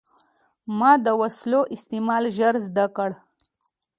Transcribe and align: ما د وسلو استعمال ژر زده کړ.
ما 0.77 0.91
د 1.05 1.07
وسلو 1.21 1.61
استعمال 1.75 2.23
ژر 2.37 2.55
زده 2.65 2.85
کړ. 2.95 3.09